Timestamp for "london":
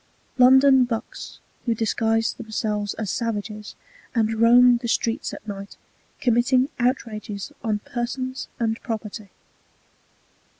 0.51-0.83